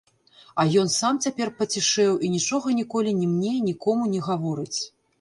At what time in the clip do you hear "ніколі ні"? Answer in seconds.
2.81-3.33